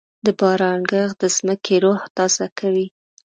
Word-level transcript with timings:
د 0.25 0.27
باران 0.39 0.79
ږغ 0.89 1.09
د 1.21 1.23
ځمکې 1.35 1.75
روح 1.83 2.01
تازه 2.17 2.45
کوي. 2.59 2.87